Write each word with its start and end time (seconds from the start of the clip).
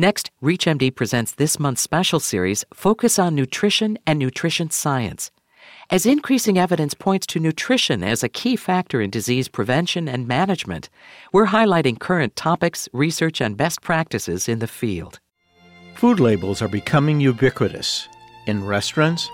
Next, 0.00 0.30
ReachMD 0.40 0.94
presents 0.94 1.32
this 1.32 1.58
month's 1.58 1.82
special 1.82 2.20
series, 2.20 2.64
Focus 2.72 3.18
on 3.18 3.34
Nutrition 3.34 3.98
and 4.06 4.16
Nutrition 4.16 4.70
Science. 4.70 5.32
As 5.90 6.06
increasing 6.06 6.56
evidence 6.56 6.94
points 6.94 7.26
to 7.26 7.40
nutrition 7.40 8.04
as 8.04 8.22
a 8.22 8.28
key 8.28 8.54
factor 8.54 9.00
in 9.00 9.10
disease 9.10 9.48
prevention 9.48 10.06
and 10.06 10.28
management, 10.28 10.88
we're 11.32 11.46
highlighting 11.46 11.98
current 11.98 12.36
topics, 12.36 12.88
research, 12.92 13.40
and 13.40 13.56
best 13.56 13.82
practices 13.82 14.48
in 14.48 14.60
the 14.60 14.68
field. 14.68 15.18
Food 15.96 16.20
labels 16.20 16.62
are 16.62 16.68
becoming 16.68 17.18
ubiquitous 17.18 18.08
in 18.46 18.64
restaurants, 18.64 19.28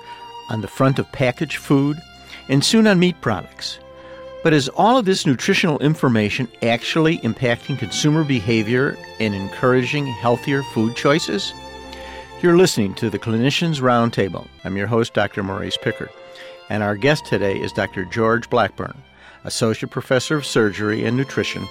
on 0.49 0.63
the 0.63 0.69
front 0.69 0.99
of 0.99 1.13
packaged 1.13 1.59
food, 1.59 1.99
and 2.49 2.65
soon 2.65 2.87
on 2.87 2.99
meat 2.99 3.21
products. 3.21 3.81
But 4.45 4.53
is 4.53 4.69
all 4.69 4.99
of 4.99 5.07
this 5.07 5.25
nutritional 5.25 5.79
information 5.79 6.49
actually 6.63 7.17
impacting 7.21 7.79
consumer 7.79 8.25
behavior 8.25 8.95
and 9.19 9.35
encouraging 9.35 10.07
healthier 10.07 10.63
food 10.63 10.95
choices? 10.97 11.55
You're 12.43 12.59
listening 12.59 12.93
to 12.97 13.09
the 13.09 13.19
Clinicians 13.19 13.81
Roundtable. 13.81 14.47
I'm 14.63 14.77
your 14.77 14.87
host, 14.87 15.15
Dr. 15.15 15.43
Maurice 15.43 15.79
Pickard, 15.79 16.11
and 16.69 16.83
our 16.83 16.95
guest 16.95 17.25
today 17.25 17.59
is 17.59 17.73
Dr. 17.73 18.05
George 18.05 18.51
Blackburn, 18.51 19.03
Associate 19.45 19.91
Professor 19.91 20.37
of 20.37 20.45
Surgery 20.45 21.07
and 21.07 21.17
Nutrition, 21.17 21.67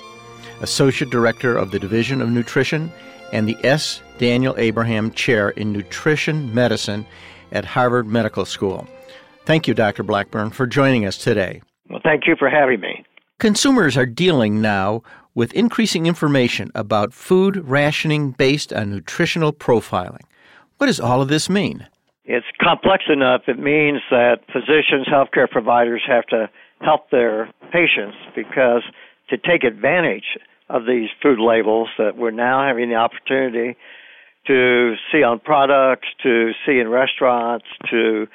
Associate 0.61 1.11
Director 1.11 1.55
of 1.55 1.69
the 1.69 1.77
Division 1.77 2.23
of 2.23 2.31
Nutrition, 2.31 2.91
and 3.31 3.47
the 3.47 3.57
S. 3.63 4.01
Daniel 4.17 4.55
Abraham 4.57 5.11
Chair 5.11 5.49
in 5.51 5.73
Nutrition 5.73 6.51
Medicine 6.55 7.05
at 7.51 7.65
Harvard 7.65 8.07
Medical 8.07 8.45
School. 8.45 8.87
Thank 9.45 9.67
you, 9.67 9.75
Dr. 9.75 10.01
Blackburn, 10.01 10.49
for 10.49 10.65
joining 10.65 11.05
us 11.05 11.19
today. 11.19 11.61
Well, 11.89 11.99
thank 12.03 12.27
you 12.27 12.35
for 12.37 12.49
having 12.49 12.79
me. 12.79 13.03
Consumers 13.39 13.97
are 13.97 14.05
dealing 14.05 14.61
now 14.61 15.03
with 15.35 15.53
increasing 15.53 16.05
information 16.05 16.71
about 16.75 17.13
food 17.13 17.57
rationing 17.67 18.31
based 18.31 18.71
on 18.71 18.91
nutritional 18.91 19.51
profiling. 19.51 20.21
What 20.77 20.87
does 20.87 20.99
all 20.99 21.21
of 21.21 21.27
this 21.27 21.49
mean? 21.49 21.87
It's 22.25 22.45
complex 22.61 23.05
enough. 23.09 23.41
It 23.47 23.59
means 23.59 24.01
that 24.09 24.37
physicians, 24.51 25.07
healthcare 25.11 25.49
providers 25.49 26.01
have 26.07 26.25
to 26.27 26.49
help 26.81 27.09
their 27.09 27.49
patients 27.71 28.17
because 28.35 28.83
to 29.29 29.37
take 29.37 29.63
advantage 29.63 30.37
of 30.69 30.85
these 30.85 31.09
food 31.21 31.39
labels 31.39 31.89
that 31.97 32.17
we're 32.17 32.31
now 32.31 32.65
having 32.65 32.89
the 32.89 32.95
opportunity 32.95 33.77
to 34.47 34.95
see 35.11 35.23
on 35.23 35.39
products, 35.39 36.07
to 36.21 36.51
see 36.65 36.79
in 36.79 36.87
restaurants, 36.87 37.65
to 37.89 38.27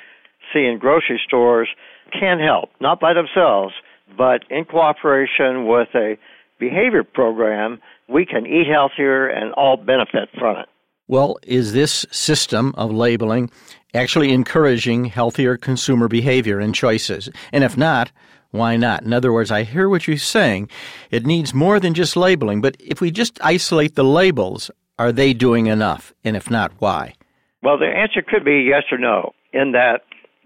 see 0.53 0.65
in 0.65 0.79
grocery 0.79 1.21
stores, 1.27 1.69
can 2.13 2.39
help, 2.39 2.71
not 2.81 3.01
by 3.01 3.13
themselves, 3.15 3.75
but 4.17 4.43
in 4.51 4.65
cooperation 4.65 5.67
with 5.67 5.89
a 5.95 6.17
behavior 6.59 7.05
program, 7.05 7.81
we 8.09 8.25
can 8.27 8.47
eat 8.47 8.67
healthier 8.67 9.29
and 9.29 9.53
all 9.55 9.77
benefit 9.77 10.29
from 10.39 10.57
it. 10.57 10.67
Well, 11.07 11.39
is 11.43 11.73
this 11.73 12.05
system 12.11 12.75
of 12.77 12.93
labeling 12.93 13.51
actually 13.95 14.33
encouraging 14.33 15.07
healthier 15.07 15.57
consumer 15.57 16.09
behavior 16.09 16.59
and 16.59 16.75
choices? 16.75 17.31
And 17.53 17.65
if 17.65 17.77
not, 17.77 18.13
why 18.51 18.77
not? 18.77 19.03
In 19.03 19.13
other 19.13 19.33
words, 19.33 19.51
I 19.51 19.63
hear 19.63 19.89
what 19.89 20.07
you're 20.07 20.19
saying. 20.19 20.69
It 21.11 21.27
needs 21.27 21.55
more 21.55 21.81
than 21.81 21.95
just 21.95 22.17
labeling, 22.17 22.61
but 22.61 22.77
if 22.79 23.01
we 23.01 23.11
just 23.11 23.39
isolate 23.43 23.95
the 23.95 24.05
labels, 24.05 24.71
are 24.99 25.13
they 25.13 25.33
doing 25.33 25.67
enough? 25.67 26.13
And 26.25 26.37
if 26.37 26.51
not, 26.51 26.73
why? 26.79 27.15
Well, 27.63 27.79
the 27.79 27.87
answer 27.87 28.23
could 28.23 28.45
be 28.45 28.67
yes 28.69 28.85
or 28.91 28.99
no, 28.99 29.33
in 29.53 29.73
that 29.73 30.03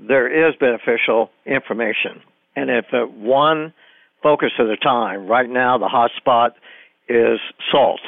there 0.07 0.49
is 0.49 0.55
beneficial 0.57 1.31
information. 1.47 2.23
And 2.57 2.71
if 2.71 2.87
at 2.93 3.13
one 3.13 3.73
focus 4.23 4.51
at 4.59 4.67
a 4.67 4.77
time, 4.77 5.27
right 5.27 5.49
now 5.49 5.79
the 5.79 5.89
hot 5.89 6.11
spot 6.17 6.53
is 7.09 7.39
salt. 7.71 8.01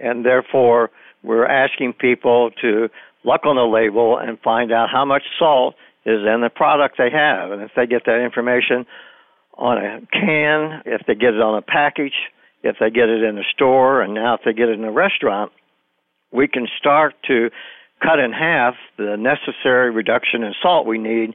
And 0.00 0.24
therefore, 0.24 0.90
we're 1.22 1.46
asking 1.46 1.94
people 1.94 2.50
to 2.62 2.88
look 3.24 3.46
on 3.46 3.56
the 3.56 3.62
label 3.62 4.18
and 4.18 4.38
find 4.40 4.72
out 4.72 4.88
how 4.90 5.04
much 5.04 5.22
salt 5.38 5.74
is 6.04 6.20
in 6.26 6.40
the 6.40 6.50
product 6.50 6.96
they 6.98 7.10
have. 7.10 7.52
And 7.52 7.62
if 7.62 7.70
they 7.76 7.86
get 7.86 8.04
that 8.06 8.20
information 8.24 8.86
on 9.56 9.78
a 9.78 10.00
can, 10.12 10.82
if 10.86 11.02
they 11.06 11.14
get 11.14 11.34
it 11.34 11.40
on 11.40 11.56
a 11.56 11.62
package, 11.62 12.14
if 12.62 12.76
they 12.80 12.90
get 12.90 13.08
it 13.08 13.22
in 13.22 13.38
a 13.38 13.44
store, 13.54 14.02
and 14.02 14.14
now 14.14 14.34
if 14.34 14.40
they 14.44 14.52
get 14.52 14.68
it 14.68 14.78
in 14.78 14.84
a 14.84 14.92
restaurant, 14.92 15.52
we 16.32 16.48
can 16.48 16.66
start 16.78 17.14
to 17.28 17.50
cut 18.02 18.18
in 18.18 18.32
half 18.32 18.74
the 18.98 19.16
necessary 19.16 19.90
reduction 19.90 20.42
in 20.42 20.52
salt 20.60 20.86
we 20.86 20.98
need 20.98 21.34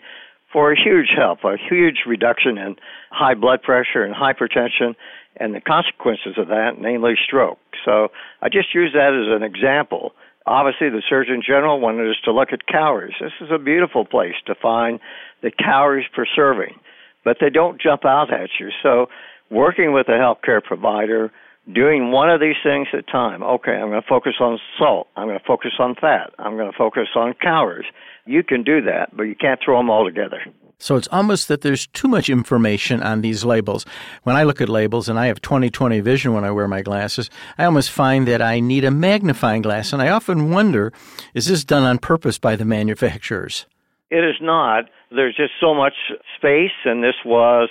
for 0.51 0.71
a 0.71 0.75
huge 0.81 1.09
help, 1.15 1.39
a 1.43 1.57
huge 1.57 2.03
reduction 2.05 2.57
in 2.57 2.75
high 3.11 3.35
blood 3.35 3.61
pressure 3.61 4.03
and 4.03 4.15
hypertension 4.15 4.95
and 5.39 5.53
the 5.53 5.61
consequences 5.61 6.37
of 6.37 6.47
that, 6.47 6.79
namely 6.79 7.13
stroke. 7.23 7.59
So 7.85 8.09
I 8.41 8.49
just 8.49 8.73
use 8.73 8.91
that 8.93 9.13
as 9.13 9.35
an 9.35 9.43
example. 9.43 10.13
Obviously, 10.45 10.89
the 10.89 11.03
Surgeon 11.07 11.41
General 11.45 11.79
wanted 11.79 12.09
us 12.09 12.15
to 12.25 12.31
look 12.31 12.49
at 12.53 12.65
calories. 12.67 13.15
This 13.19 13.33
is 13.41 13.49
a 13.51 13.59
beautiful 13.59 14.05
place 14.05 14.35
to 14.45 14.55
find 14.55 14.99
the 15.43 15.51
calories 15.51 16.07
per 16.15 16.25
serving, 16.35 16.79
but 17.23 17.37
they 17.41 17.49
don't 17.49 17.81
jump 17.81 18.05
out 18.05 18.33
at 18.33 18.49
you. 18.59 18.69
So, 18.81 19.07
working 19.51 19.93
with 19.93 20.07
a 20.07 20.11
healthcare 20.11 20.63
provider, 20.63 21.31
doing 21.73 22.11
one 22.11 22.29
of 22.29 22.39
these 22.39 22.55
things 22.63 22.87
at 22.93 22.99
a 22.99 23.03
time. 23.03 23.43
Okay, 23.43 23.73
I'm 23.73 23.89
going 23.89 24.01
to 24.01 24.07
focus 24.07 24.35
on 24.39 24.59
salt. 24.77 25.07
I'm 25.15 25.27
going 25.27 25.39
to 25.39 25.45
focus 25.45 25.73
on 25.79 25.95
fat. 25.95 26.31
I'm 26.39 26.55
going 26.55 26.71
to 26.71 26.77
focus 26.77 27.09
on 27.15 27.33
calories. 27.41 27.85
You 28.25 28.43
can 28.43 28.63
do 28.63 28.81
that, 28.81 29.15
but 29.15 29.23
you 29.23 29.35
can't 29.35 29.59
throw 29.63 29.77
them 29.77 29.89
all 29.89 30.05
together. 30.05 30.41
So 30.79 30.95
it's 30.95 31.07
almost 31.11 31.47
that 31.47 31.61
there's 31.61 31.87
too 31.87 32.07
much 32.07 32.29
information 32.29 33.01
on 33.01 33.21
these 33.21 33.43
labels. 33.43 33.83
When 34.23 34.35
I 34.35 34.43
look 34.43 34.61
at 34.61 34.69
labels, 34.69 35.09
and 35.09 35.17
I 35.17 35.25
have 35.25 35.41
20/20 35.41 36.01
vision 36.01 36.33
when 36.33 36.43
I 36.43 36.51
wear 36.51 36.67
my 36.67 36.83
glasses, 36.83 37.31
I 37.57 37.65
almost 37.65 37.89
find 37.89 38.27
that 38.27 38.43
I 38.43 38.59
need 38.59 38.85
a 38.85 38.91
magnifying 38.91 39.63
glass, 39.63 39.91
and 39.91 40.03
I 40.03 40.09
often 40.09 40.51
wonder, 40.51 40.93
is 41.33 41.47
this 41.47 41.65
done 41.65 41.83
on 41.83 41.97
purpose 41.97 42.37
by 42.37 42.55
the 42.55 42.65
manufacturers? 42.65 43.65
It 44.11 44.23
is 44.23 44.35
not. 44.39 44.85
There's 45.09 45.35
just 45.35 45.53
so 45.59 45.73
much 45.73 45.95
space, 46.37 46.77
and 46.85 47.03
this 47.03 47.15
was 47.25 47.69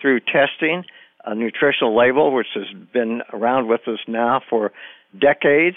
through 0.00 0.20
testing 0.20 0.84
a 1.24 1.34
nutritional 1.34 1.96
label, 1.96 2.34
which 2.34 2.48
has 2.54 2.66
been 2.92 3.22
around 3.32 3.68
with 3.68 3.82
us 3.86 3.98
now 4.06 4.40
for 4.48 4.72
decades. 5.18 5.76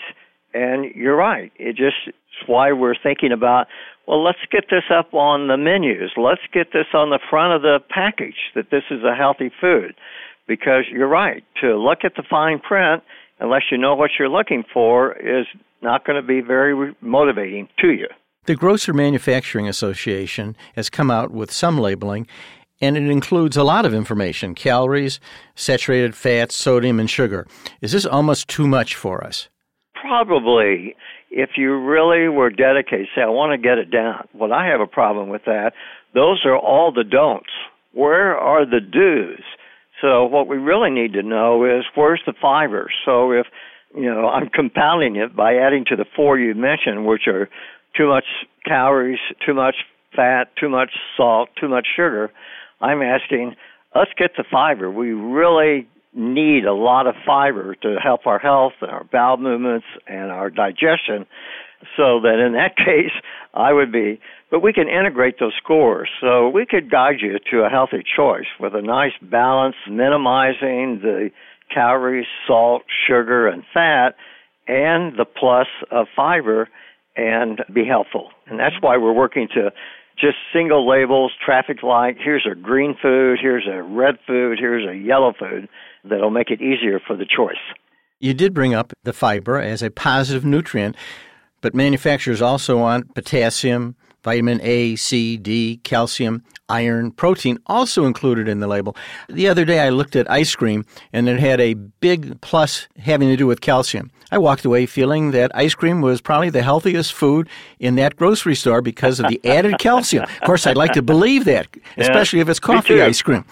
And 0.54 0.94
you're 0.96 1.16
right. 1.16 1.52
It 1.58 1.76
just 1.76 1.96
it's 2.08 2.48
why 2.48 2.72
we're 2.72 2.96
thinking 3.02 3.32
about, 3.32 3.68
well, 4.08 4.24
let's 4.24 4.40
get 4.52 4.66
this 4.70 4.84
up 4.94 5.14
on 5.14 5.48
the 5.48 5.58
menus. 5.58 6.12
Let's 6.18 6.42
get 6.54 6.68
this 6.74 6.88
on 6.94 7.10
the 7.10 7.20
front 7.30 7.54
of 7.54 7.62
the 7.62 7.80
package 7.90 8.52
that 8.56 8.70
this 8.72 8.84
is 8.90 9.04
a 9.04 9.16
healthy 9.16 9.52
food. 9.62 9.96
Because 10.48 10.86
you're 10.92 11.08
right. 11.08 11.44
To 11.62 11.78
look 11.78 12.00
at 12.04 12.14
the 12.16 12.24
fine 12.30 12.60
print, 12.60 13.04
unless 13.40 13.64
you 13.72 13.78
know 13.78 13.96
what 13.96 14.12
you're 14.20 14.30
looking 14.30 14.64
for, 14.74 15.14
is 15.14 15.46
not 15.82 16.06
going 16.06 16.22
to 16.22 16.28
be 16.28 16.42
very 16.42 16.94
motivating 17.02 17.70
to 17.80 17.92
you. 17.92 18.08
The 18.46 18.56
Grocery 18.56 18.96
Manufacturers 18.96 19.70
Association 19.70 20.56
has 20.76 20.90
come 20.90 21.12
out 21.12 21.32
with 21.32 21.52
some 21.52 21.78
labeling, 21.78 22.28
and 22.82 22.98
it 22.98 23.10
includes 23.10 23.56
a 23.56 23.64
lot 23.64 23.86
of 23.86 23.94
information 23.94 24.56
calories, 24.56 25.20
saturated 25.56 26.16
fats, 26.16 26.56
sodium, 26.56 27.00
and 27.00 27.10
sugar. 27.10 27.48
Is 27.82 27.92
this 27.92 28.06
almost 28.06 28.48
too 28.48 28.68
much 28.68 28.96
for 28.96 29.24
us? 29.24 29.50
Probably. 29.94 30.96
If 31.30 31.52
you 31.56 31.80
really 31.80 32.28
were 32.28 32.50
dedicated, 32.50 33.08
say, 33.16 33.22
I 33.22 33.28
want 33.28 33.54
to 33.54 33.58
get 33.58 33.78
it 33.78 33.90
down. 33.90 34.28
Well, 34.34 34.52
I 34.52 34.66
have 34.66 34.82
a 34.82 34.88
problem 34.88 35.30
with 35.30 35.46
that. 35.46 35.72
Those 36.14 36.42
are 36.44 36.58
all 36.58 36.92
the 36.92 37.06
don'ts. 37.06 37.52
Where 37.94 38.38
are 38.38 38.66
the 38.66 38.82
do's? 38.82 39.44
So 40.02 40.26
what 40.26 40.48
we 40.48 40.58
really 40.58 40.90
need 40.90 41.14
to 41.14 41.24
know 41.24 41.64
is 41.64 41.86
where's 41.96 42.22
the 42.26 42.34
fiber. 42.42 42.90
So 43.06 43.32
if 43.32 43.46
you 43.96 44.06
know 44.06 44.28
I'm 44.28 44.50
compounding 44.50 45.16
it 45.16 45.36
by 45.36 45.56
adding 45.56 45.86
to 45.90 45.96
the 45.96 46.06
four 46.16 46.40
you 46.40 46.56
mentioned, 46.56 47.06
which 47.06 47.28
are 47.28 47.48
too 47.96 48.08
much 48.08 48.26
calories, 48.66 49.20
too 49.46 49.54
much 49.54 49.76
fat, 50.16 50.46
too 50.60 50.70
much 50.70 50.92
salt, 51.16 51.50
too 51.60 51.68
much 51.68 51.88
sugar. 51.96 52.32
I'm 52.82 53.02
asking, 53.02 53.56
let's 53.96 54.12
get 54.18 54.32
the 54.38 54.44
fiber. 54.52 54.90
We 54.92 55.12
really 55.12 55.88
need 56.14 56.66
a 56.66 56.74
lot 56.74 57.08
of 57.08 57.16
fiber 57.26 57.76
to 57.76 57.96
help 58.04 58.26
our 58.26 58.40
health 58.40 58.74
and 58.82 58.92
our 58.92 59.06
bowel 59.06 59.38
movements 59.38 59.86
and 60.08 60.32
our 60.32 60.50
digestion. 60.50 61.26
So 61.98 62.20
that 62.22 62.44
in 62.46 62.54
that 62.54 62.76
case, 62.78 63.14
I 63.54 63.74
would 63.74 63.92
be, 63.92 64.20
but 64.50 64.62
we 64.62 64.74
can 64.74 64.88
integrate 64.88 65.40
those 65.40 65.54
scores. 65.62 66.10
So 66.20 66.50
we 66.50 66.66
could 66.66 66.92
guide 66.92 67.22
you 67.22 67.38
to 67.52 67.66
a 67.66 67.70
healthy 67.70 68.04
choice 68.16 68.48
with 68.60 68.76
a 68.76 68.82
nice 68.82 69.14
balance, 69.22 69.76
minimizing 69.90 71.00
the 71.02 71.30
calories, 71.74 72.28
salt, 72.48 72.84
sugar, 73.08 73.48
and 73.48 73.64
fat, 73.74 74.16
and 74.68 75.18
the 75.18 75.26
plus 75.26 75.68
of 75.90 76.08
fiber 76.16 76.70
and 77.16 77.62
be 77.74 77.86
helpful. 77.86 78.30
And 78.48 78.60
that's 78.60 78.76
why 78.82 78.98
we're 78.98 79.14
working 79.14 79.48
to 79.56 79.72
just 80.22 80.38
single 80.54 80.88
labels, 80.88 81.32
traffic 81.44 81.84
light. 81.84 82.16
Here's 82.24 82.48
a 82.50 82.56
green 82.56 82.96
food, 83.02 83.40
here's 83.42 83.68
a 83.68 83.82
red 83.82 84.18
food, 84.28 84.60
here's 84.60 84.88
a 84.88 84.96
yellow 84.96 85.34
food 85.38 85.68
that'll 86.04 86.30
make 86.30 86.52
it 86.52 86.62
easier 86.62 87.00
for 87.06 87.18
the 87.18 87.26
choice. 87.26 87.58
You 88.20 88.34
did 88.34 88.54
bring 88.54 88.74
up 88.74 88.94
the 89.04 89.14
fiber 89.14 89.60
as 89.60 89.82
a 89.82 89.90
positive 89.90 90.46
nutrient, 90.46 90.96
but 91.62 91.74
manufacturers 91.74 92.42
also 92.42 92.78
want 92.78 93.16
potassium, 93.16 93.96
vitamin 94.24 94.60
A, 94.62 94.96
C, 94.96 95.38
D, 95.38 95.80
calcium, 95.84 96.44
iron, 96.70 97.12
protein, 97.12 97.58
also 97.68 98.06
included 98.06 98.48
in 98.48 98.60
the 98.60 98.68
label. 98.68 98.96
The 99.30 99.48
other 99.48 99.66
day 99.66 99.80
I 99.80 99.90
looked 99.90 100.16
at 100.16 100.30
ice 100.32 100.56
cream 100.56 100.86
and 101.12 101.28
it 101.28 101.40
had 101.40 101.60
a 101.60 101.74
big 101.74 102.40
plus 102.42 102.88
having 102.98 103.30
to 103.30 103.38
do 103.38 103.48
with 103.48 103.62
calcium. 103.62 104.12
I 104.32 104.38
walked 104.38 104.64
away 104.64 104.86
feeling 104.86 105.32
that 105.32 105.52
ice 105.54 105.76
cream 105.76 106.00
was 106.02 106.22
probably 106.22 106.50
the 106.50 106.64
healthiest 106.64 107.12
food 107.14 107.50
in 107.80 107.96
that 107.96 108.16
grocery 108.16 108.56
store 108.56 108.82
because 108.82 109.20
of 109.20 109.28
the 109.28 109.42
added 109.46 109.78
calcium. 109.78 110.24
Of 110.24 110.42
course, 110.42 110.66
I'd 110.66 110.78
like 110.78 110.94
to 110.94 111.02
believe 111.02 111.46
that, 111.46 111.68
especially 111.98 112.40
yeah, 112.40 112.44
if 112.44 112.50
it's 112.50 112.60
coffee 112.60 113.02
ice 113.02 113.22
cream. 113.22 113.44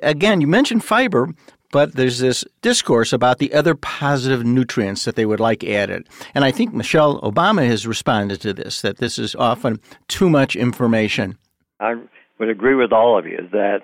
Again, 0.00 0.40
you 0.40 0.46
mentioned 0.46 0.84
fiber 0.84 1.34
but 1.74 1.94
there's 1.94 2.20
this 2.20 2.44
discourse 2.62 3.12
about 3.12 3.38
the 3.38 3.52
other 3.52 3.74
positive 3.74 4.44
nutrients 4.46 5.04
that 5.04 5.16
they 5.16 5.26
would 5.26 5.40
like 5.40 5.64
added. 5.64 6.08
And 6.32 6.44
I 6.44 6.52
think 6.52 6.72
Michelle 6.72 7.20
Obama 7.22 7.66
has 7.66 7.84
responded 7.84 8.40
to 8.42 8.52
this, 8.52 8.82
that 8.82 8.98
this 8.98 9.18
is 9.18 9.34
often 9.34 9.80
too 10.06 10.30
much 10.30 10.54
information. 10.54 11.36
I 11.80 11.94
would 12.38 12.48
agree 12.48 12.76
with 12.76 12.92
all 12.92 13.18
of 13.18 13.26
you 13.26 13.48
that 13.50 13.80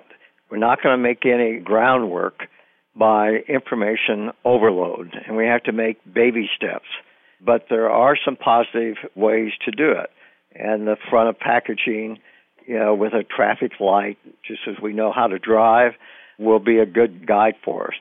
we're 0.49 0.55
not 0.55 0.81
going 0.81 0.97
to 0.97 1.03
make 1.03 1.25
any 1.25 1.59
groundwork 1.59 2.47
by 2.95 3.39
information 3.49 4.31
overload, 4.45 5.13
and 5.27 5.35
we 5.35 5.45
have 5.47 5.63
to 5.63 5.73
make 5.73 5.97
baby 6.13 6.49
steps. 6.55 6.87
But 7.41 7.65
there 7.69 7.89
are 7.89 8.15
some 8.23 8.37
positive 8.37 8.95
ways 9.15 9.51
to 9.65 9.71
do 9.71 9.91
it. 9.91 10.11
And 10.55 10.87
the 10.87 10.95
front 11.09 11.27
of 11.27 11.37
packaging, 11.37 12.19
you 12.65 12.79
know, 12.79 12.95
with 12.95 13.11
a 13.11 13.25
traffic 13.25 13.81
light, 13.81 14.17
just 14.47 14.61
as 14.65 14.75
we 14.81 14.93
know 14.93 15.11
how 15.11 15.27
to 15.27 15.39
drive, 15.39 15.91
will 16.41 16.59
be 16.59 16.79
a 16.79 16.85
good 16.85 17.25
guide 17.27 17.55
for 17.63 17.87
us. 17.87 17.93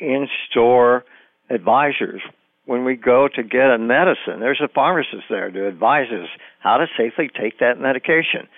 In 0.00 0.28
store 0.50 1.04
advisors, 1.50 2.22
when 2.64 2.84
we 2.84 2.96
go 2.96 3.28
to 3.28 3.42
get 3.42 3.70
a 3.70 3.78
medicine, 3.78 4.40
there's 4.40 4.60
a 4.62 4.68
pharmacist 4.68 5.24
there 5.28 5.50
to 5.50 5.68
advise 5.68 6.06
us 6.12 6.28
how 6.60 6.78
to 6.78 6.86
safely 6.96 7.28
take 7.28 7.58
that 7.58 7.78
medication. 7.78 8.48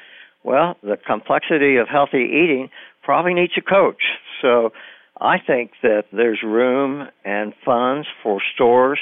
Well, 0.42 0.76
the 0.82 0.96
complexity 0.96 1.76
of 1.76 1.88
healthy 1.88 2.18
eating 2.18 2.68
probably 3.02 3.34
needs 3.34 3.54
a 3.56 3.62
coach. 3.62 4.02
So 4.42 4.72
I 5.20 5.36
think 5.38 5.72
that 5.82 6.04
there's 6.12 6.42
room 6.42 7.08
and 7.24 7.54
funds 7.64 8.06
for 8.22 8.40
stores 8.54 8.98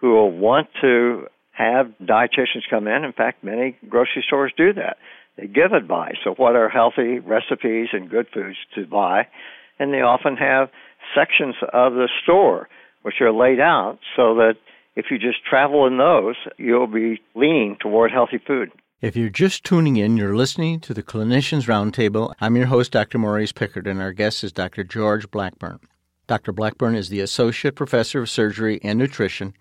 who 0.00 0.12
will 0.12 0.30
want 0.30 0.68
to 0.82 1.26
have 1.52 1.92
dietitians 2.02 2.68
come 2.68 2.86
in. 2.86 3.04
In 3.04 3.12
fact, 3.12 3.44
many 3.44 3.76
grocery 3.88 4.24
stores 4.26 4.52
do 4.56 4.72
that. 4.74 4.96
They 5.36 5.46
give 5.46 5.72
advice 5.72 6.18
of 6.26 6.38
what 6.38 6.56
are 6.56 6.68
healthy 6.68 7.18
recipes 7.18 7.88
and 7.92 8.10
good 8.10 8.26
foods 8.32 8.56
to 8.74 8.86
buy 8.86 9.28
and 9.78 9.92
they 9.92 10.00
often 10.00 10.36
have 10.36 10.68
sections 11.14 11.54
of 11.72 11.94
the 11.94 12.08
store 12.22 12.68
which 13.02 13.20
are 13.20 13.32
laid 13.32 13.60
out 13.60 13.98
so 14.16 14.34
that 14.36 14.54
if 14.94 15.06
you 15.10 15.18
just 15.18 15.44
travel 15.48 15.86
in 15.86 15.98
those, 15.98 16.36
you'll 16.58 16.86
be 16.86 17.20
leaning 17.34 17.76
toward 17.80 18.12
healthy 18.12 18.38
food. 18.46 18.70
If 19.00 19.16
you're 19.16 19.30
just 19.30 19.64
tuning 19.64 19.96
in, 19.96 20.16
you're 20.16 20.36
listening 20.36 20.78
to 20.80 20.94
the 20.94 21.02
Clinicians 21.02 21.66
Roundtable. 21.66 22.34
I'm 22.40 22.56
your 22.56 22.66
host, 22.66 22.92
Dr. 22.92 23.18
Maurice 23.18 23.50
Pickard, 23.50 23.88
and 23.88 24.00
our 24.00 24.12
guest 24.12 24.44
is 24.44 24.52
Dr. 24.52 24.84
George 24.84 25.28
Blackburn. 25.30 25.80
Dr. 26.28 26.52
Blackburn 26.52 26.94
is 26.94 27.08
the 27.08 27.20
Associate 27.20 27.74
Professor 27.74 28.22
of 28.22 28.30
Surgery 28.30 28.78
and 28.84 28.98
Nutrition, 28.98 29.54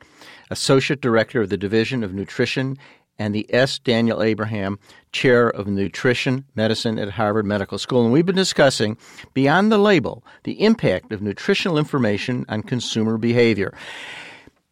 Associate 0.52 1.02
Director 1.02 1.42
of 1.42 1.50
the 1.50 1.58
Division 1.58 2.04
of 2.04 2.14
Nutrition 2.14 2.78
and 3.22 3.36
the 3.36 3.46
S. 3.54 3.78
Daniel 3.78 4.24
Abraham 4.24 4.80
Chair 5.12 5.48
of 5.48 5.68
Nutrition 5.68 6.44
Medicine 6.56 6.98
at 6.98 7.12
Harvard 7.12 7.46
Medical 7.46 7.78
School. 7.78 8.04
And 8.04 8.12
we've 8.12 8.26
been 8.26 8.36
discussing, 8.36 8.98
beyond 9.36 9.72
the 9.72 9.78
label, 9.78 10.24
the 10.44 10.60
impact 10.60 11.14
of 11.14 11.22
nutritional 11.22 11.78
information 11.78 12.46
on 12.50 12.64
consumer 12.64 13.20
behavior. 13.20 13.78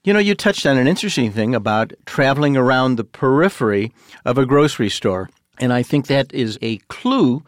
You 0.04 0.14
know, 0.14 0.20
you 0.20 0.34
touched 0.34 0.66
on 0.66 0.78
an 0.78 0.88
interesting 0.88 1.32
thing 1.32 1.54
about 1.54 1.94
traveling 2.08 2.58
around 2.58 2.96
the 2.96 3.04
periphery 3.04 3.94
of 4.26 4.40
a 4.40 4.48
grocery 4.48 4.90
store. 4.90 5.30
And 5.60 5.72
I 5.72 5.84
think 5.84 6.08
that 6.08 6.34
is 6.34 6.58
a 6.64 6.78
clue 6.88 7.44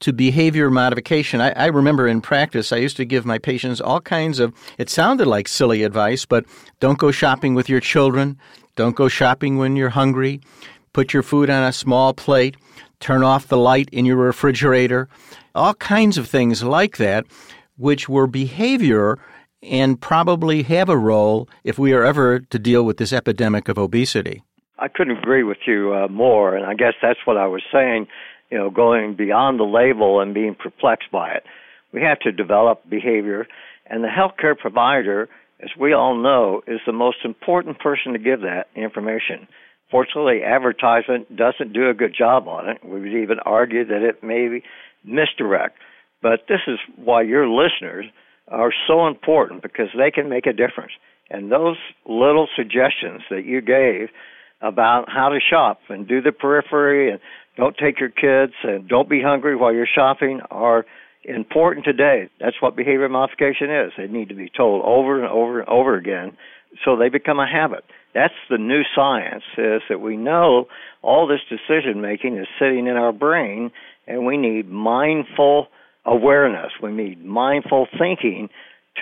to 0.00 0.12
behavior 0.14 0.70
modification. 0.70 1.42
I, 1.42 1.50
I, 1.50 1.66
remember 1.66 2.06
in 2.06 2.20
practice, 2.20 2.72
I 2.72 2.76
used 2.76 2.96
to 2.98 3.04
give 3.04 3.26
my 3.26 3.36
patients 3.36 3.80
all 3.80 4.00
kinds 4.00 4.38
of, 4.38 4.54
it 4.78 4.88
sounded 4.88 5.26
like 5.26 5.48
silly 5.48 5.82
advice, 5.82 6.24
but 6.24 6.46
don't 6.80 6.98
go 6.98 7.10
shopping 7.10 7.54
with 7.54 7.68
your 7.68 7.80
children. 7.80 8.38
Don't 8.78 8.94
go 8.94 9.08
shopping 9.08 9.58
when 9.58 9.74
you're 9.74 9.88
hungry. 9.88 10.40
Put 10.92 11.12
your 11.12 11.24
food 11.24 11.50
on 11.50 11.64
a 11.64 11.72
small 11.72 12.14
plate. 12.14 12.56
Turn 13.00 13.24
off 13.24 13.48
the 13.48 13.56
light 13.56 13.88
in 13.90 14.04
your 14.04 14.14
refrigerator. 14.14 15.08
All 15.52 15.74
kinds 15.74 16.16
of 16.16 16.28
things 16.28 16.62
like 16.62 16.96
that, 16.98 17.26
which 17.76 18.08
were 18.08 18.28
behavior 18.28 19.18
and 19.64 20.00
probably 20.00 20.62
have 20.62 20.88
a 20.88 20.96
role 20.96 21.48
if 21.64 21.76
we 21.76 21.92
are 21.92 22.04
ever 22.04 22.38
to 22.38 22.58
deal 22.60 22.84
with 22.84 22.98
this 22.98 23.12
epidemic 23.12 23.68
of 23.68 23.78
obesity. 23.78 24.44
I 24.78 24.86
couldn't 24.86 25.18
agree 25.18 25.42
with 25.42 25.58
you 25.66 25.92
uh, 25.92 26.06
more, 26.06 26.54
and 26.54 26.64
I 26.64 26.74
guess 26.74 26.94
that's 27.02 27.18
what 27.24 27.36
I 27.36 27.48
was 27.48 27.64
saying. 27.72 28.06
You 28.48 28.58
know, 28.58 28.70
going 28.70 29.16
beyond 29.16 29.58
the 29.58 29.64
label 29.64 30.20
and 30.20 30.32
being 30.32 30.54
perplexed 30.54 31.10
by 31.10 31.32
it, 31.32 31.42
we 31.92 32.00
have 32.02 32.20
to 32.20 32.30
develop 32.30 32.88
behavior, 32.88 33.48
and 33.86 34.04
the 34.04 34.08
healthcare 34.08 34.56
provider 34.56 35.28
as 35.62 35.70
we 35.78 35.92
all 35.92 36.16
know, 36.16 36.62
is 36.66 36.80
the 36.86 36.92
most 36.92 37.18
important 37.24 37.78
person 37.80 38.12
to 38.12 38.18
give 38.18 38.40
that 38.40 38.66
information. 38.76 39.48
Fortunately, 39.90 40.42
advertisement 40.42 41.34
doesn't 41.34 41.72
do 41.72 41.88
a 41.88 41.94
good 41.94 42.14
job 42.16 42.46
on 42.46 42.68
it. 42.68 42.78
We 42.84 43.00
would 43.00 43.22
even 43.22 43.38
argue 43.44 43.84
that 43.86 44.02
it 44.02 44.22
may 44.22 44.62
misdirect. 45.04 45.78
But 46.22 46.40
this 46.48 46.60
is 46.66 46.78
why 46.96 47.22
your 47.22 47.48
listeners 47.48 48.06
are 48.48 48.72
so 48.86 49.06
important 49.06 49.62
because 49.62 49.88
they 49.96 50.10
can 50.10 50.28
make 50.28 50.46
a 50.46 50.52
difference. 50.52 50.92
And 51.30 51.50
those 51.50 51.76
little 52.06 52.48
suggestions 52.56 53.22
that 53.30 53.44
you 53.44 53.60
gave 53.60 54.08
about 54.60 55.08
how 55.08 55.28
to 55.28 55.38
shop 55.40 55.80
and 55.88 56.08
do 56.08 56.20
the 56.20 56.32
periphery 56.32 57.10
and 57.10 57.20
don't 57.56 57.76
take 57.76 58.00
your 58.00 58.08
kids 58.08 58.54
and 58.62 58.88
don't 58.88 59.08
be 59.08 59.22
hungry 59.22 59.56
while 59.56 59.72
you're 59.72 59.86
shopping 59.86 60.40
are 60.50 60.84
important 61.36 61.84
today. 61.84 62.28
That's 62.40 62.56
what 62.60 62.76
behavior 62.76 63.08
modification 63.08 63.70
is. 63.70 63.92
They 63.96 64.06
need 64.06 64.28
to 64.30 64.34
be 64.34 64.50
told 64.54 64.84
over 64.84 65.22
and 65.22 65.30
over 65.30 65.60
and 65.60 65.68
over 65.68 65.96
again 65.96 66.36
so 66.84 66.96
they 66.96 67.08
become 67.08 67.38
a 67.38 67.46
habit. 67.46 67.84
That's 68.14 68.34
the 68.50 68.58
new 68.58 68.82
science 68.94 69.44
is 69.56 69.82
that 69.88 70.00
we 70.00 70.16
know 70.16 70.66
all 71.02 71.26
this 71.26 71.40
decision 71.48 72.00
making 72.00 72.36
is 72.36 72.46
sitting 72.58 72.86
in 72.86 72.96
our 72.96 73.12
brain 73.12 73.70
and 74.06 74.26
we 74.26 74.36
need 74.36 74.68
mindful 74.68 75.68
awareness. 76.04 76.72
We 76.82 76.92
need 76.92 77.24
mindful 77.24 77.86
thinking 77.98 78.48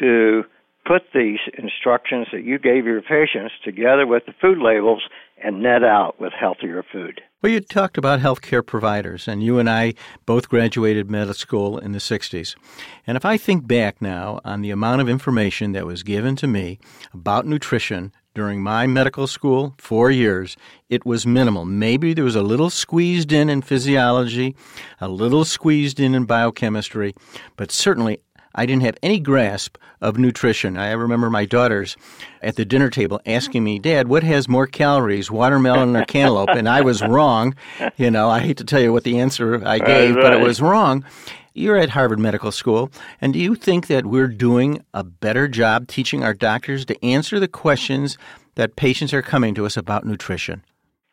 to 0.00 0.44
put 0.86 1.02
these 1.14 1.38
instructions 1.58 2.28
that 2.32 2.44
you 2.44 2.58
gave 2.58 2.86
your 2.86 3.02
patients 3.02 3.54
together 3.64 4.06
with 4.06 4.24
the 4.26 4.34
food 4.40 4.58
labels 4.58 5.02
and 5.42 5.62
net 5.62 5.82
out 5.82 6.20
with 6.20 6.32
healthier 6.38 6.84
food. 6.92 7.20
Well, 7.42 7.52
you 7.52 7.60
talked 7.60 7.98
about 7.98 8.20
healthcare 8.20 8.64
providers, 8.64 9.28
and 9.28 9.42
you 9.42 9.58
and 9.58 9.68
I 9.68 9.92
both 10.24 10.48
graduated 10.48 11.10
medical 11.10 11.34
school 11.34 11.76
in 11.76 11.92
the 11.92 11.98
60s. 11.98 12.56
And 13.06 13.14
if 13.14 13.26
I 13.26 13.36
think 13.36 13.66
back 13.66 14.00
now 14.00 14.40
on 14.42 14.62
the 14.62 14.70
amount 14.70 15.02
of 15.02 15.08
information 15.10 15.72
that 15.72 15.84
was 15.84 16.02
given 16.02 16.34
to 16.36 16.46
me 16.46 16.78
about 17.12 17.46
nutrition 17.46 18.12
during 18.34 18.62
my 18.62 18.86
medical 18.86 19.26
school, 19.26 19.74
four 19.76 20.10
years, 20.10 20.56
it 20.88 21.04
was 21.04 21.26
minimal. 21.26 21.66
Maybe 21.66 22.14
there 22.14 22.24
was 22.24 22.36
a 22.36 22.42
little 22.42 22.70
squeezed 22.70 23.30
in 23.32 23.50
in 23.50 23.60
physiology, 23.60 24.56
a 24.98 25.08
little 25.08 25.44
squeezed 25.44 26.00
in 26.00 26.14
in 26.14 26.24
biochemistry, 26.24 27.14
but 27.56 27.70
certainly 27.70 28.18
I 28.56 28.66
didn't 28.66 28.82
have 28.82 28.96
any 29.02 29.20
grasp 29.20 29.76
of 30.00 30.18
nutrition. 30.18 30.76
I 30.76 30.92
remember 30.92 31.30
my 31.30 31.44
daughters 31.44 31.96
at 32.42 32.56
the 32.56 32.64
dinner 32.64 32.90
table 32.90 33.20
asking 33.26 33.62
me, 33.62 33.78
Dad, 33.78 34.08
what 34.08 34.22
has 34.22 34.48
more 34.48 34.66
calories, 34.66 35.30
watermelon 35.30 35.94
or 35.94 36.04
cantaloupe? 36.06 36.48
And 36.48 36.68
I 36.68 36.80
was 36.80 37.02
wrong. 37.02 37.54
You 37.96 38.10
know, 38.10 38.30
I 38.30 38.40
hate 38.40 38.56
to 38.58 38.64
tell 38.64 38.80
you 38.80 38.92
what 38.92 39.04
the 39.04 39.20
answer 39.20 39.62
I 39.66 39.78
gave, 39.78 40.16
right. 40.16 40.22
but 40.22 40.32
it 40.32 40.40
was 40.40 40.60
wrong. 40.60 41.04
You're 41.52 41.76
at 41.76 41.90
Harvard 41.90 42.18
Medical 42.18 42.52
School, 42.52 42.90
and 43.20 43.32
do 43.32 43.38
you 43.38 43.54
think 43.54 43.86
that 43.86 44.04
we're 44.04 44.28
doing 44.28 44.84
a 44.92 45.02
better 45.02 45.48
job 45.48 45.88
teaching 45.88 46.22
our 46.22 46.34
doctors 46.34 46.84
to 46.86 47.04
answer 47.04 47.40
the 47.40 47.48
questions 47.48 48.18
that 48.56 48.76
patients 48.76 49.14
are 49.14 49.22
coming 49.22 49.54
to 49.54 49.64
us 49.64 49.74
about 49.74 50.04
nutrition? 50.04 50.62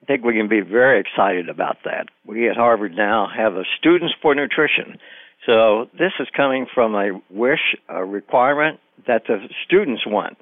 I 0.01 0.05
think 0.05 0.25
we 0.25 0.33
can 0.33 0.49
be 0.49 0.59
very 0.59 0.99
excited 0.99 1.47
about 1.47 1.77
that. 1.85 2.07
We 2.25 2.49
at 2.49 2.57
Harvard 2.57 2.93
now 2.93 3.29
have 3.33 3.55
a 3.55 3.63
Students 3.79 4.13
for 4.21 4.35
Nutrition 4.35 4.99
so 5.45 5.87
this 5.93 6.11
is 6.19 6.27
coming 6.35 6.65
from 6.73 6.95
a 6.95 7.21
wish, 7.29 7.75
a 7.89 8.03
requirement 8.05 8.79
that 9.07 9.23
the 9.27 9.37
students 9.65 10.03
want. 10.05 10.37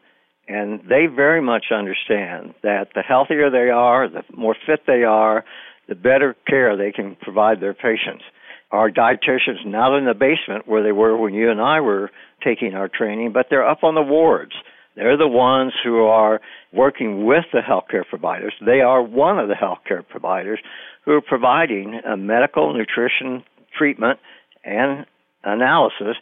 And 0.47 0.81
they 0.81 1.05
very 1.05 1.41
much 1.41 1.65
understand 1.71 2.53
that 2.63 2.89
the 2.93 3.01
healthier 3.01 3.49
they 3.49 3.69
are, 3.69 4.09
the 4.09 4.23
more 4.35 4.55
fit 4.65 4.81
they 4.85 5.03
are, 5.03 5.45
the 5.87 5.95
better 5.95 6.35
care 6.47 6.75
they 6.75 6.91
can 6.91 7.15
provide 7.21 7.61
their 7.61 7.73
patients. 7.73 8.23
Our 8.71 8.89
dietitians 8.89 9.65
not 9.65 9.97
in 9.97 10.05
the 10.05 10.13
basement 10.13 10.67
where 10.67 10.83
they 10.83 10.91
were 10.91 11.17
when 11.17 11.33
you 11.33 11.51
and 11.51 11.61
I 11.61 11.79
were 11.81 12.11
taking 12.43 12.73
our 12.73 12.87
training, 12.87 13.31
but 13.33 13.47
they're 13.49 13.67
up 13.67 13.83
on 13.83 13.95
the 13.95 14.01
wards. 14.01 14.53
They're 14.95 15.17
the 15.17 15.27
ones 15.27 15.73
who 15.83 16.03
are 16.03 16.41
working 16.73 17.25
with 17.25 17.45
the 17.53 17.59
healthcare 17.59 18.05
providers. 18.07 18.53
They 18.65 18.81
are 18.81 19.01
one 19.01 19.39
of 19.39 19.47
the 19.47 19.55
healthcare 19.55 20.07
providers 20.07 20.59
who 21.05 21.11
are 21.11 21.21
providing 21.21 21.99
a 22.05 22.17
medical 22.17 22.73
nutrition 22.73 23.43
treatment 23.77 24.19
and 24.63 25.05
analysis 25.43 26.17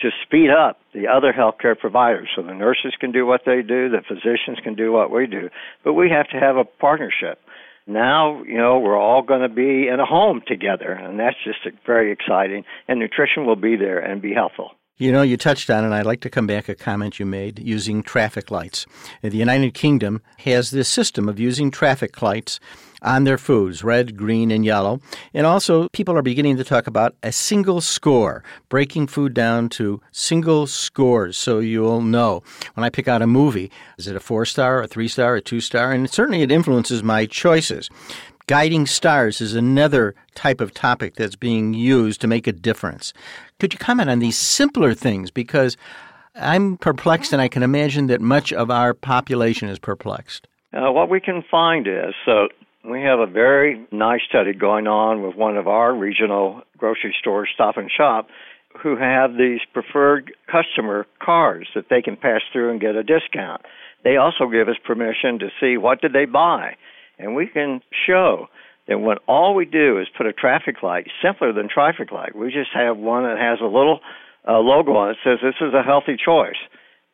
to 0.00 0.10
speed 0.24 0.50
up 0.50 0.78
the 0.94 1.08
other 1.08 1.32
healthcare 1.32 1.76
providers. 1.76 2.28
So 2.36 2.42
the 2.42 2.54
nurses 2.54 2.94
can 3.00 3.10
do 3.10 3.26
what 3.26 3.42
they 3.44 3.62
do, 3.62 3.88
the 3.88 4.02
physicians 4.06 4.58
can 4.62 4.74
do 4.74 4.92
what 4.92 5.10
we 5.10 5.26
do, 5.26 5.50
but 5.84 5.94
we 5.94 6.10
have 6.10 6.28
to 6.28 6.38
have 6.38 6.56
a 6.56 6.64
partnership. 6.64 7.38
now, 7.86 8.42
you 8.44 8.58
know, 8.58 8.78
we're 8.78 8.98
all 8.98 9.22
going 9.22 9.40
to 9.40 9.48
be 9.48 9.88
in 9.88 9.98
a 9.98 10.06
home 10.06 10.42
together, 10.46 10.92
and 10.92 11.18
that's 11.18 11.36
just 11.42 11.60
very 11.86 12.12
exciting. 12.12 12.64
And 12.86 13.00
nutrition 13.00 13.46
will 13.46 13.56
be 13.56 13.76
there 13.76 13.98
and 13.98 14.20
be 14.20 14.34
helpful. 14.34 14.72
You 15.00 15.12
know, 15.12 15.22
you 15.22 15.36
touched 15.36 15.70
on, 15.70 15.84
and 15.84 15.94
I'd 15.94 16.06
like 16.06 16.22
to 16.22 16.30
come 16.30 16.48
back 16.48 16.68
a 16.68 16.74
comment 16.74 17.20
you 17.20 17.24
made 17.24 17.60
using 17.60 18.02
traffic 18.02 18.50
lights. 18.50 18.84
The 19.22 19.36
United 19.36 19.72
Kingdom 19.72 20.22
has 20.38 20.72
this 20.72 20.88
system 20.88 21.28
of 21.28 21.38
using 21.38 21.70
traffic 21.70 22.20
lights 22.20 22.58
on 23.00 23.22
their 23.22 23.38
foods 23.38 23.84
red, 23.84 24.16
green, 24.16 24.50
and 24.50 24.64
yellow. 24.64 25.00
And 25.32 25.46
also, 25.46 25.88
people 25.90 26.18
are 26.18 26.22
beginning 26.22 26.56
to 26.56 26.64
talk 26.64 26.88
about 26.88 27.14
a 27.22 27.30
single 27.30 27.80
score, 27.80 28.42
breaking 28.68 29.06
food 29.06 29.34
down 29.34 29.68
to 29.68 30.00
single 30.10 30.66
scores 30.66 31.38
so 31.38 31.60
you'll 31.60 32.02
know. 32.02 32.42
When 32.74 32.82
I 32.82 32.90
pick 32.90 33.06
out 33.06 33.22
a 33.22 33.26
movie, 33.28 33.70
is 33.98 34.08
it 34.08 34.16
a 34.16 34.20
four 34.20 34.44
star, 34.44 34.82
a 34.82 34.88
three 34.88 35.06
star, 35.06 35.36
a 35.36 35.40
two 35.40 35.60
star? 35.60 35.92
And 35.92 36.10
certainly 36.10 36.42
it 36.42 36.50
influences 36.50 37.04
my 37.04 37.26
choices. 37.26 37.88
Guiding 38.48 38.86
stars 38.86 39.42
is 39.42 39.54
another 39.54 40.14
type 40.34 40.62
of 40.62 40.72
topic 40.72 41.16
that's 41.16 41.36
being 41.36 41.74
used 41.74 42.18
to 42.22 42.26
make 42.26 42.46
a 42.46 42.52
difference. 42.52 43.12
Could 43.60 43.74
you 43.74 43.78
comment 43.78 44.08
on 44.08 44.20
these 44.20 44.38
simpler 44.38 44.94
things? 44.94 45.30
Because 45.30 45.76
I'm 46.34 46.78
perplexed, 46.78 47.34
and 47.34 47.42
I 47.42 47.48
can 47.48 47.62
imagine 47.62 48.06
that 48.06 48.22
much 48.22 48.50
of 48.54 48.70
our 48.70 48.94
population 48.94 49.68
is 49.68 49.78
perplexed. 49.78 50.48
Uh, 50.72 50.90
what 50.90 51.10
we 51.10 51.20
can 51.20 51.44
find 51.50 51.86
is 51.86 52.14
so 52.24 52.48
we 52.88 53.02
have 53.02 53.18
a 53.18 53.26
very 53.26 53.86
nice 53.92 54.22
study 54.26 54.54
going 54.54 54.86
on 54.86 55.22
with 55.22 55.36
one 55.36 55.58
of 55.58 55.68
our 55.68 55.94
regional 55.94 56.62
grocery 56.78 57.14
stores, 57.20 57.50
Stop 57.52 57.76
and 57.76 57.90
Shop, 57.94 58.28
who 58.82 58.96
have 58.96 59.32
these 59.36 59.60
preferred 59.74 60.32
customer 60.50 61.06
cards 61.20 61.66
that 61.74 61.90
they 61.90 62.00
can 62.00 62.16
pass 62.16 62.40
through 62.50 62.70
and 62.70 62.80
get 62.80 62.96
a 62.96 63.02
discount. 63.02 63.60
They 64.04 64.16
also 64.16 64.46
give 64.46 64.68
us 64.68 64.76
permission 64.86 65.38
to 65.40 65.50
see 65.60 65.76
what 65.76 66.00
did 66.00 66.14
they 66.14 66.24
buy 66.24 66.76
and 67.18 67.34
we 67.34 67.46
can 67.46 67.80
show 68.06 68.46
that 68.86 68.98
when 68.98 69.18
all 69.26 69.54
we 69.54 69.64
do 69.64 70.00
is 70.00 70.06
put 70.16 70.26
a 70.26 70.32
traffic 70.32 70.82
light, 70.82 71.06
simpler 71.22 71.52
than 71.52 71.68
traffic 71.68 72.10
light, 72.10 72.34
we 72.34 72.46
just 72.46 72.70
have 72.72 72.96
one 72.96 73.24
that 73.24 73.38
has 73.38 73.58
a 73.60 73.66
little 73.66 74.00
uh, 74.48 74.58
logo 74.58 74.92
on 74.92 75.10
it 75.10 75.16
that 75.24 75.30
says 75.30 75.38
this 75.42 75.66
is 75.66 75.74
a 75.74 75.82
healthy 75.82 76.16
choice. 76.16 76.56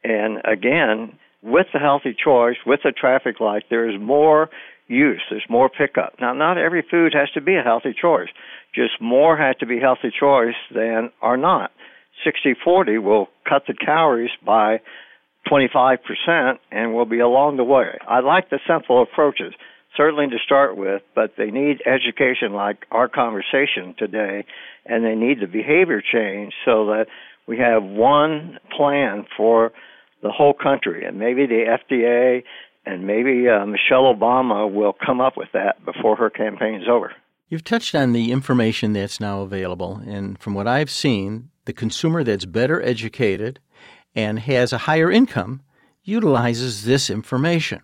And 0.04 0.38
again, 0.44 1.18
with 1.42 1.66
the 1.72 1.80
healthy 1.80 2.14
choice, 2.14 2.56
with 2.64 2.80
the 2.84 2.92
traffic 2.92 3.40
light, 3.40 3.64
there 3.70 3.88
is 3.88 4.00
more 4.00 4.50
use, 4.86 5.22
there's 5.30 5.46
more 5.48 5.68
pickup. 5.68 6.14
Now, 6.20 6.32
not 6.32 6.58
every 6.58 6.84
food 6.88 7.14
has 7.14 7.30
to 7.32 7.40
be 7.40 7.56
a 7.56 7.62
healthy 7.62 7.94
choice, 8.00 8.28
just 8.74 9.00
more 9.00 9.36
has 9.36 9.56
to 9.60 9.66
be 9.66 9.80
healthy 9.80 10.12
choice 10.18 10.54
than 10.72 11.10
are 11.22 11.36
not. 11.36 11.72
60 12.24 12.54
40 12.62 12.98
will 12.98 13.28
cut 13.48 13.62
the 13.66 13.74
calories 13.74 14.30
by 14.44 14.80
25% 15.50 15.98
and 16.70 16.94
will 16.94 17.04
be 17.04 17.18
along 17.18 17.56
the 17.56 17.64
way. 17.64 17.98
I 18.06 18.20
like 18.20 18.50
the 18.50 18.60
simple 18.66 19.02
approaches 19.02 19.52
certainly 19.96 20.26
to 20.28 20.38
start 20.44 20.76
with, 20.76 21.02
but 21.14 21.34
they 21.36 21.50
need 21.50 21.82
education 21.86 22.52
like 22.52 22.84
our 22.90 23.08
conversation 23.08 23.94
today, 23.98 24.44
and 24.86 25.04
they 25.04 25.14
need 25.14 25.40
the 25.40 25.46
behavior 25.46 26.02
change 26.02 26.52
so 26.64 26.86
that 26.86 27.06
we 27.46 27.58
have 27.58 27.82
one 27.82 28.58
plan 28.76 29.26
for 29.36 29.72
the 30.22 30.30
whole 30.30 30.54
country. 30.54 31.04
And 31.04 31.18
maybe 31.18 31.46
the 31.46 31.76
FDA 31.90 32.42
and 32.86 33.06
maybe 33.06 33.48
uh, 33.48 33.64
Michelle 33.66 34.14
Obama 34.14 34.70
will 34.70 34.94
come 35.04 35.20
up 35.20 35.36
with 35.36 35.48
that 35.52 35.84
before 35.84 36.16
her 36.16 36.30
campaign's 36.30 36.88
over. 36.88 37.12
You've 37.48 37.64
touched 37.64 37.94
on 37.94 38.12
the 38.12 38.32
information 38.32 38.92
that's 38.92 39.20
now 39.20 39.42
available, 39.42 40.00
and 40.06 40.38
from 40.38 40.54
what 40.54 40.66
I've 40.66 40.90
seen, 40.90 41.50
the 41.66 41.72
consumer 41.72 42.24
that's 42.24 42.46
better 42.46 42.82
educated 42.82 43.60
and 44.14 44.40
has 44.40 44.72
a 44.72 44.78
higher 44.78 45.10
income 45.10 45.62
utilizes 46.02 46.84
this 46.84 47.10
information. 47.10 47.80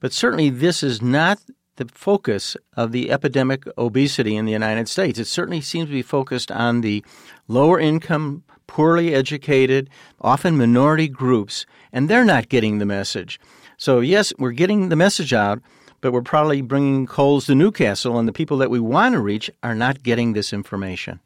But 0.00 0.12
certainly, 0.12 0.50
this 0.50 0.82
is 0.82 1.00
not 1.00 1.40
the 1.76 1.86
focus 1.86 2.56
of 2.74 2.92
the 2.92 3.10
epidemic 3.10 3.64
obesity 3.78 4.36
in 4.36 4.44
the 4.44 4.52
United 4.52 4.88
States. 4.88 5.18
It 5.18 5.26
certainly 5.26 5.60
seems 5.60 5.88
to 5.88 5.92
be 5.92 6.02
focused 6.02 6.50
on 6.50 6.80
the 6.80 7.04
lower 7.48 7.78
income, 7.78 8.44
poorly 8.66 9.14
educated, 9.14 9.90
often 10.20 10.56
minority 10.56 11.08
groups, 11.08 11.66
and 11.92 12.08
they're 12.08 12.24
not 12.24 12.48
getting 12.48 12.78
the 12.78 12.86
message. 12.86 13.38
So, 13.76 14.00
yes, 14.00 14.32
we're 14.38 14.52
getting 14.52 14.88
the 14.88 14.96
message 14.96 15.32
out, 15.32 15.60
but 16.00 16.12
we're 16.12 16.22
probably 16.22 16.62
bringing 16.62 17.06
coals 17.06 17.46
to 17.46 17.54
Newcastle, 17.54 18.18
and 18.18 18.26
the 18.26 18.32
people 18.32 18.56
that 18.58 18.70
we 18.70 18.80
want 18.80 19.14
to 19.14 19.20
reach 19.20 19.50
are 19.62 19.74
not 19.74 20.02
getting 20.02 20.32
this 20.32 20.52
information. 20.52 21.20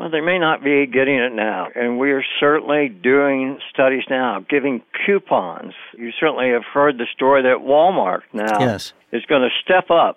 Well, 0.00 0.08
they 0.08 0.22
may 0.22 0.38
not 0.38 0.64
be 0.64 0.86
getting 0.86 1.16
it 1.16 1.34
now, 1.34 1.68
and 1.74 1.98
we 1.98 2.12
are 2.12 2.24
certainly 2.40 2.88
doing 2.88 3.58
studies 3.70 4.04
now, 4.08 4.42
giving 4.48 4.80
coupons. 5.04 5.74
You 5.94 6.10
certainly 6.18 6.52
have 6.52 6.62
heard 6.64 6.96
the 6.96 7.04
story 7.14 7.42
that 7.42 7.66
Walmart 7.66 8.22
now 8.32 8.60
yes. 8.60 8.94
is 9.12 9.26
going 9.26 9.42
to 9.42 9.50
step 9.62 9.90
up 9.90 10.16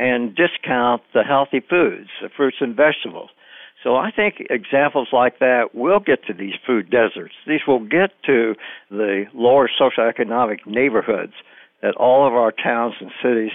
and 0.00 0.34
discount 0.34 1.02
the 1.14 1.22
healthy 1.22 1.60
foods, 1.60 2.08
the 2.20 2.28
fruits 2.36 2.56
and 2.58 2.74
vegetables. 2.74 3.30
So 3.84 3.94
I 3.94 4.10
think 4.10 4.48
examples 4.50 5.10
like 5.12 5.38
that 5.38 5.76
will 5.76 6.00
get 6.00 6.24
to 6.26 6.34
these 6.34 6.54
food 6.66 6.90
deserts. 6.90 7.34
These 7.46 7.60
will 7.68 7.84
get 7.84 8.10
to 8.26 8.56
the 8.90 9.26
lower 9.32 9.70
socioeconomic 9.80 10.66
neighborhoods 10.66 11.34
that 11.82 11.94
all 11.94 12.26
of 12.26 12.32
our 12.32 12.50
towns 12.50 12.94
and 13.00 13.12
cities 13.22 13.52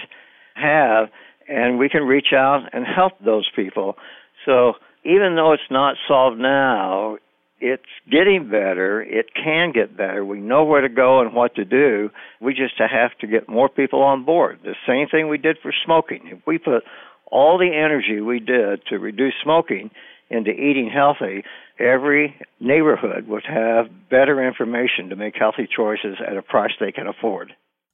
have, 0.54 1.10
and 1.50 1.78
we 1.78 1.90
can 1.90 2.04
reach 2.04 2.32
out 2.32 2.62
and 2.72 2.86
help 2.86 3.12
those 3.22 3.46
people. 3.54 3.98
So 4.46 4.76
even 5.06 5.36
though 5.36 5.52
it's 5.52 5.70
not 5.70 5.96
solved 6.08 6.38
now, 6.38 7.18
it's 7.60 7.82
getting 8.10 8.50
better. 8.50 9.00
It 9.00 9.26
can 9.34 9.72
get 9.72 9.96
better. 9.96 10.24
We 10.24 10.40
know 10.40 10.64
where 10.64 10.82
to 10.82 10.88
go 10.88 11.20
and 11.20 11.32
what 11.32 11.54
to 11.54 11.64
do. 11.64 12.10
We 12.40 12.52
just 12.52 12.74
have 12.78 13.16
to 13.20 13.26
get 13.26 13.48
more 13.48 13.68
people 13.68 14.02
on 14.02 14.24
board. 14.24 14.60
The 14.62 14.74
same 14.86 15.08
thing 15.08 15.28
we 15.28 15.38
did 15.38 15.56
for 15.62 15.72
smoking. 15.84 16.22
If 16.26 16.46
we 16.46 16.58
put 16.58 16.82
all 17.30 17.58
the 17.58 17.72
energy 17.74 18.20
we 18.20 18.40
did 18.40 18.84
to 18.88 18.98
reduce 18.98 19.34
smoking 19.42 19.90
into 20.28 20.50
eating 20.50 20.90
healthy, 20.92 21.44
every 21.78 22.34
neighborhood 22.60 23.26
would 23.28 23.44
have 23.48 23.86
better 24.10 24.46
information 24.46 25.08
to 25.10 25.16
make 25.16 25.34
healthy 25.38 25.68
choices 25.74 26.16
at 26.26 26.36
a 26.36 26.42
price 26.42 26.72
they 26.78 26.92
can 26.92 27.06
afford. 27.06 27.52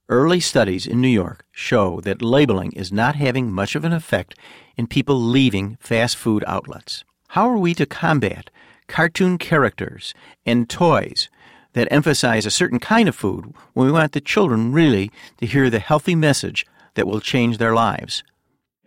Early 0.09 0.41
studies 0.41 0.85
in 0.87 1.01
New 1.01 1.09
York 1.09 1.45
show 1.53 2.01
that 2.01 2.23
labeling 2.23 2.73
is 2.73 2.93
not 2.93 3.15
having 3.15 3.53
much 3.53 3.77
of 3.77 3.85
an 3.85 3.93
effect 3.93 4.35
in 4.77 4.89
people 4.89 5.15
leaving 5.15 5.77
fast 5.81 6.17
food 6.17 6.43
outlets. 6.47 7.05
How 7.29 7.49
are 7.49 7.57
we 7.57 7.73
to 7.75 7.87
combat 7.87 8.51
cartoon 8.89 9.39
characters 9.39 10.13
and 10.45 10.69
toys 10.69 11.31
that 11.75 11.89
emphasize 11.91 12.45
a 12.45 12.51
certain 12.51 12.81
kind 12.81 13.09
of 13.09 13.15
food 13.15 13.55
when 13.75 13.87
we 13.87 13.93
want 13.93 14.13
the 14.13 14.21
children 14.21 14.73
really 14.73 15.11
to 15.39 15.47
hear 15.47 15.71
the 15.71 15.79
healthy 15.79 16.17
message 16.17 16.67
that 16.95 17.07
will 17.07 17.21
change 17.21 17.59
their 17.59 17.75
lives? 17.75 18.25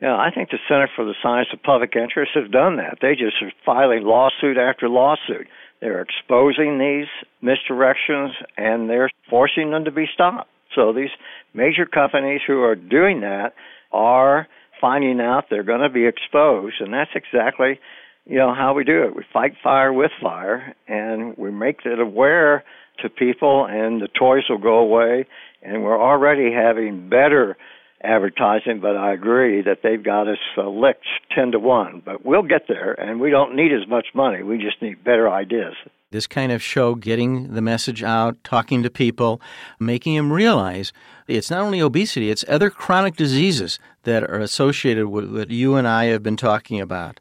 Yeah, 0.01 0.17
I 0.17 0.29
think 0.31 0.50
the 0.50 0.60
Center 0.67 0.89
for 0.95 1.05
the 1.05 1.15
Science 1.24 1.48
of 1.53 1.63
Public 1.63 1.95
Interest 1.95 2.34
has 2.36 2.51
done 2.51 2.75
that. 2.75 2.98
They 3.01 3.15
just 3.15 3.41
are 3.41 3.53
filing 3.65 4.03
lawsuit 4.03 4.57
after 4.57 4.89
lawsuit. 4.89 5.48
They're 5.79 6.01
exposing 6.01 6.77
these 6.77 7.07
misdirections 7.41 8.31
and 8.57 8.89
they're 8.89 9.10
forcing 9.29 9.72
them 9.72 9.86
to 9.86 9.91
be 9.91 10.07
stopped. 10.13 10.50
So 10.75 10.94
these 10.94 11.10
major 11.53 11.86
companies 11.86 12.41
who 12.46 12.62
are 12.62 12.75
doing 12.75 13.22
that 13.22 13.53
are 13.91 14.48
finding 14.82 15.22
out 15.22 15.46
they're 15.50 15.63
going 15.63 15.82
to 15.82 15.89
be 15.89 16.05
exposed, 16.05 16.75
and 16.79 16.94
that's 16.94 17.12
exactly 17.15 17.79
you 18.25 18.38
know 18.38 18.53
how 18.53 18.74
we 18.74 18.84
do 18.84 19.03
it. 19.03 19.15
We 19.15 19.24
fight 19.32 19.53
fire 19.63 19.94
with 19.94 20.12
fire, 20.22 20.75
and 20.88 21.38
we 21.38 21.51
make 21.51 21.79
it 21.86 22.00
aware 22.00 22.63
to 23.01 23.10
people, 23.10 23.67
and 23.70 24.01
the 24.01 24.08
toys 24.08 24.44
will 24.50 24.58
go 24.58 24.79
away. 24.79 25.25
And 25.62 25.84
we're 25.84 26.01
already 26.01 26.51
having 26.51 27.10
better 27.10 27.58
advertising, 28.03 28.79
but 28.82 28.96
I 28.96 29.13
agree 29.13 29.63
that 29.63 29.79
they've 29.82 30.03
got 30.03 30.27
us 30.27 30.38
uh, 30.58 30.67
licked 30.67 31.05
ten 31.36 31.51
to 31.51 31.60
one. 31.60 32.01
But 32.05 32.25
we'll 32.25 32.44
get 32.44 32.63
there, 32.67 32.94
and 32.94 33.20
we 33.20 33.29
don't 33.29 33.55
need 33.55 33.72
as 33.72 33.88
much 33.88 34.08
money. 34.13 34.44
We 34.44 34.58
just 34.58 34.82
need 34.82 35.03
better 35.03 35.29
ideas 35.29 35.74
this 36.15 36.25
kind 36.25 36.51
of 36.51 36.63
show, 36.63 36.95
getting 36.95 37.53
the 37.53 37.62
message 37.62 38.01
out, 38.01 38.43
talking 38.43 38.81
to 38.81 38.89
people, 38.89 39.39
making 39.79 40.15
them 40.15 40.34
realize 40.34 40.91
it's 41.27 41.51
not 41.51 41.62
only 41.62 41.81
obesity, 41.81 42.31
it's 42.31 42.45
other 42.48 42.69
chronic 42.69 43.15
diseases 43.15 43.77
that 44.03 44.24
are 44.24 44.39
associated 44.39 45.07
with 45.07 45.31
what 45.31 45.51
you 45.51 45.75
and 45.75 45.88
I 45.88 46.05
have 46.05 46.24
been 46.24 46.38
talking 46.38 46.81
about. 46.81 47.19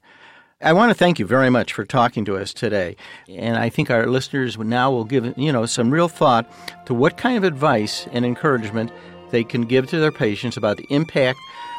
I 0.63 0.73
want 0.73 0.91
to 0.91 0.95
thank 0.95 1.19
you 1.19 1.27
very 1.27 1.51
much 1.51 1.73
for 1.73 1.85
talking 1.85 2.25
to 2.25 2.37
us 2.37 2.55
today. 2.55 2.97
And 3.29 3.57
I 3.57 3.69
think 3.69 3.91
our 3.91 4.07
listeners 4.07 4.57
now 4.57 4.91
will 4.91 5.05
give, 5.05 5.37
you 5.37 5.53
know, 5.53 5.67
some 5.67 5.91
real 5.91 6.09
thought 6.09 6.51
to 6.87 6.95
what 6.95 7.19
kind 7.19 7.37
of 7.37 7.45
advice 7.45 8.07
and 8.13 8.25
encouragement 8.25 8.91
they 9.31 9.45
can 9.45 9.63
give 9.63 9.89
to 9.89 9.99
their 9.99 10.13
patients 10.13 10.57
about 10.57 10.77
the 10.77 10.87
impact 10.89 11.39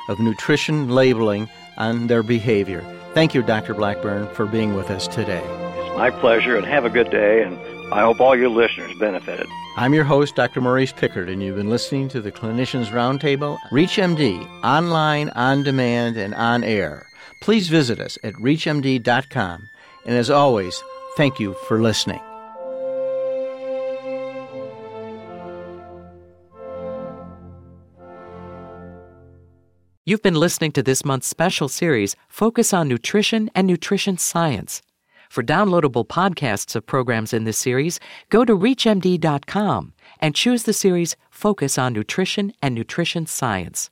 of 0.10 0.20
nutrition 0.20 0.90
labeling 0.90 1.50
on 1.78 2.08
their 2.08 2.24
behavior. 2.24 2.84
Thank 3.14 3.34
you, 3.34 3.42
Dr. 3.42 3.74
Blackburn, 3.74 4.28
for 4.34 4.46
being 4.46 4.76
with 4.76 4.90
us 4.90 5.08
today. 5.08 5.44
It's 5.44 5.98
my 5.98 6.10
pleasure, 6.10 6.58
and 6.58 6.66
have 6.66 6.86
a 6.86 6.90
good 6.90 7.10
day, 7.10 7.44
and 7.44 7.58
I 7.94 8.02
hope 8.02 8.20
all 8.20 8.36
your 8.36 8.50
listeners 8.50 8.94
benefited. 9.00 9.48
I'm 9.78 9.94
your 9.94 10.04
host, 10.06 10.36
Dr. 10.36 10.62
Maurice 10.62 10.94
Pickard, 10.94 11.30
and 11.30 11.44
you've 11.44 11.58
been 11.58 11.70
listening 11.70 12.08
to 12.10 12.22
the 12.22 12.32
Clinicians 12.32 12.88
Roundtable, 12.88 13.58
ReachMD, 13.72 14.48
online, 14.64 15.30
on 15.30 15.64
demand, 15.64 16.18
and 16.18 16.34
on 16.36 16.64
air. 16.64 17.08
Please 17.42 17.68
visit 17.68 18.00
us 18.00 18.18
at 18.24 18.34
ReachMD.com. 18.36 19.70
And 20.06 20.16
as 20.16 20.30
always, 20.30 20.82
thank 21.18 21.40
you 21.40 21.56
for 21.68 21.82
listening. 21.82 22.22
You've 30.08 30.22
been 30.22 30.36
listening 30.36 30.72
to 30.74 30.84
this 30.84 31.04
month's 31.04 31.26
special 31.26 31.68
series, 31.68 32.16
Focus 32.30 32.76
on 32.76 32.88
Nutrition 32.88 33.50
and 33.56 33.66
Nutrition 33.66 34.20
Science. 34.20 34.84
For 35.32 35.42
downloadable 35.42 36.06
podcasts 36.06 36.76
of 36.76 36.86
programs 36.86 37.34
in 37.34 37.44
this 37.44 37.58
series, 37.58 38.00
go 38.30 38.46
to 38.46 38.56
ReachMD.com 38.56 39.94
and 40.20 40.36
choose 40.36 40.62
the 40.62 40.74
series 40.74 41.16
Focus 41.32 41.80
on 41.80 41.94
Nutrition 41.94 42.54
and 42.62 42.76
Nutrition 42.76 43.26
Science. 43.26 43.90